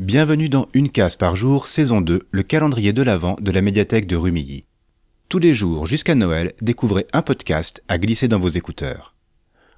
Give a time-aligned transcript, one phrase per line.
[0.00, 4.06] Bienvenue dans Une case par jour, saison 2, le calendrier de l'Avent de la médiathèque
[4.06, 4.64] de Rumilly.
[5.28, 9.14] Tous les jours jusqu'à Noël, découvrez un podcast à glisser dans vos écouteurs.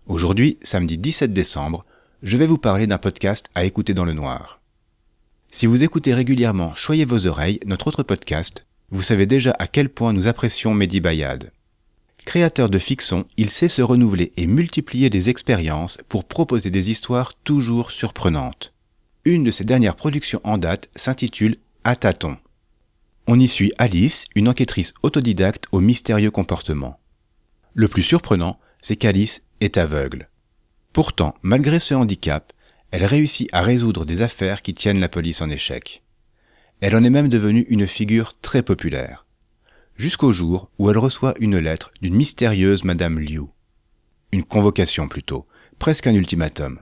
[0.06, 1.84] Aujourd'hui, samedi 17 décembre,
[2.22, 4.60] je vais vous parler d'un podcast à écouter dans le noir.
[5.50, 9.88] Si vous écoutez régulièrement Choyez vos oreilles, notre autre podcast, vous savez déjà à quel
[9.88, 11.50] point nous apprécions Mehdi Bayad.
[12.24, 17.34] Créateur de fiction, il sait se renouveler et multiplier des expériences pour proposer des histoires
[17.42, 18.72] toujours surprenantes.
[19.24, 22.38] Une de ses dernières productions en date s'intitule À tâtons.
[23.28, 26.98] On y suit Alice, une enquêtrice autodidacte au mystérieux comportement.
[27.72, 30.28] Le plus surprenant, c'est qu'Alice est aveugle.
[30.92, 32.52] Pourtant, malgré ce handicap,
[32.90, 36.02] elle réussit à résoudre des affaires qui tiennent la police en échec.
[36.80, 39.24] Elle en est même devenue une figure très populaire.
[39.94, 43.44] Jusqu'au jour où elle reçoit une lettre d'une mystérieuse Madame Liu.
[44.32, 45.46] Une convocation plutôt,
[45.78, 46.80] presque un ultimatum.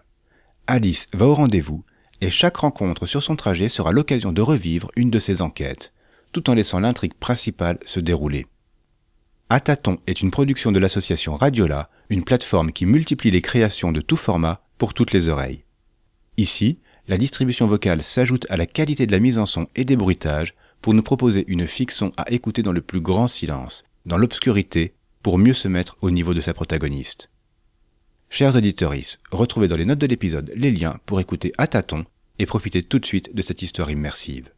[0.67, 1.85] Alice va au rendez-vous
[2.21, 5.93] et chaque rencontre sur son trajet sera l'occasion de revivre une de ses enquêtes,
[6.33, 8.47] tout en laissant l'intrigue principale se dérouler.
[9.49, 14.17] Ataton est une production de l'association Radiola, une plateforme qui multiplie les créations de tout
[14.17, 15.65] format pour toutes les oreilles.
[16.37, 19.97] Ici, la distribution vocale s'ajoute à la qualité de la mise en son et des
[19.97, 24.95] bruitages pour nous proposer une fiction à écouter dans le plus grand silence, dans l'obscurité,
[25.23, 27.31] pour mieux se mettre au niveau de sa protagoniste.
[28.29, 28.95] Chers auditeurs,
[29.33, 32.05] retrouvez dans les notes de l'épisode les liens pour écouter à tâtons
[32.41, 34.49] et profiter tout de suite de cette histoire immersive.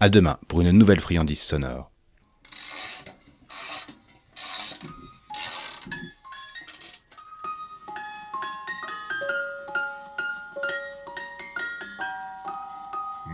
[0.00, 1.92] À demain pour une nouvelle friandise sonore.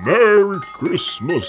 [0.04, 1.48] Merry Christmas!